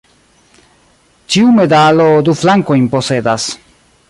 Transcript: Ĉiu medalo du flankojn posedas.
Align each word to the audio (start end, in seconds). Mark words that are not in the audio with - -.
Ĉiu 1.35 1.53
medalo 1.59 2.09
du 2.29 2.37
flankojn 2.43 2.93
posedas. 2.97 3.51